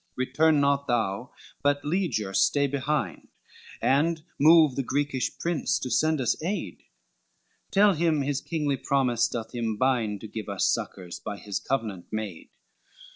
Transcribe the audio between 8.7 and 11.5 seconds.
promise doth him bind To give us succors, by